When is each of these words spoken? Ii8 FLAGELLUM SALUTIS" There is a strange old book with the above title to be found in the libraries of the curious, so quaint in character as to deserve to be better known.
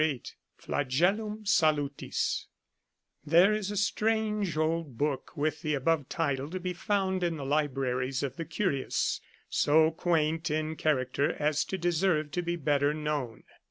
Ii8 0.01 0.33
FLAGELLUM 0.57 1.45
SALUTIS" 1.45 2.47
There 3.23 3.53
is 3.53 3.69
a 3.69 3.77
strange 3.77 4.57
old 4.57 4.97
book 4.97 5.31
with 5.37 5.61
the 5.61 5.75
above 5.75 6.09
title 6.09 6.49
to 6.49 6.59
be 6.59 6.73
found 6.73 7.21
in 7.21 7.37
the 7.37 7.45
libraries 7.45 8.23
of 8.23 8.35
the 8.35 8.45
curious, 8.45 9.21
so 9.47 9.91
quaint 9.91 10.49
in 10.49 10.75
character 10.75 11.33
as 11.33 11.63
to 11.65 11.77
deserve 11.77 12.31
to 12.31 12.41
be 12.41 12.55
better 12.55 12.95
known. 12.95 13.43